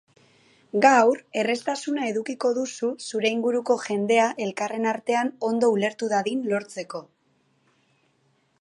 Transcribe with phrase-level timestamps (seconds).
[0.83, 7.07] Gaur erraztasuna edukiko duzu zure inguruko jendea elkarren artean ondo ulertu dadin lortzeko.